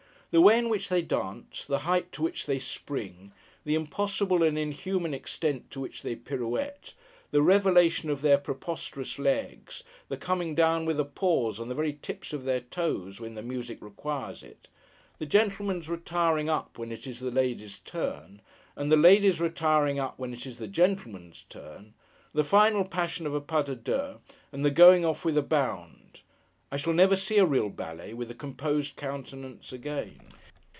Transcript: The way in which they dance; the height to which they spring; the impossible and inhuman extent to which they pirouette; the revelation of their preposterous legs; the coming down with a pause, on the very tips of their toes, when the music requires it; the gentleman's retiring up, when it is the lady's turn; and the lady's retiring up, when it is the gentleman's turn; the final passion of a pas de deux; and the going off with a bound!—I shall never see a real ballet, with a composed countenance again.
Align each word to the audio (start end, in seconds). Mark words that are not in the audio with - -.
The 0.33 0.39
way 0.39 0.57
in 0.57 0.69
which 0.69 0.87
they 0.87 1.01
dance; 1.01 1.65
the 1.65 1.79
height 1.79 2.13
to 2.13 2.21
which 2.21 2.45
they 2.45 2.57
spring; 2.57 3.33
the 3.65 3.75
impossible 3.75 4.43
and 4.43 4.57
inhuman 4.57 5.13
extent 5.13 5.69
to 5.71 5.81
which 5.81 6.03
they 6.03 6.15
pirouette; 6.15 6.93
the 7.31 7.41
revelation 7.41 8.09
of 8.09 8.21
their 8.21 8.37
preposterous 8.37 9.19
legs; 9.19 9.83
the 10.07 10.15
coming 10.15 10.55
down 10.55 10.85
with 10.85 10.97
a 11.01 11.03
pause, 11.03 11.59
on 11.59 11.67
the 11.67 11.75
very 11.75 11.91
tips 12.01 12.31
of 12.31 12.45
their 12.45 12.61
toes, 12.61 13.19
when 13.19 13.35
the 13.35 13.41
music 13.43 13.79
requires 13.81 14.41
it; 14.41 14.69
the 15.19 15.25
gentleman's 15.25 15.89
retiring 15.89 16.47
up, 16.47 16.77
when 16.77 16.93
it 16.93 17.05
is 17.05 17.19
the 17.19 17.29
lady's 17.29 17.79
turn; 17.79 18.41
and 18.77 18.89
the 18.89 18.95
lady's 18.95 19.41
retiring 19.41 19.99
up, 19.99 20.17
when 20.17 20.31
it 20.31 20.45
is 20.45 20.59
the 20.59 20.67
gentleman's 20.69 21.43
turn; 21.49 21.93
the 22.33 22.45
final 22.45 22.85
passion 22.85 23.27
of 23.27 23.33
a 23.35 23.41
pas 23.41 23.65
de 23.65 23.75
deux; 23.75 24.19
and 24.53 24.63
the 24.63 24.71
going 24.71 25.03
off 25.03 25.25
with 25.25 25.37
a 25.37 25.41
bound!—I 25.41 26.77
shall 26.77 26.93
never 26.93 27.17
see 27.17 27.37
a 27.37 27.45
real 27.45 27.67
ballet, 27.67 28.13
with 28.13 28.31
a 28.31 28.33
composed 28.33 28.95
countenance 28.95 29.73
again. 29.73 30.19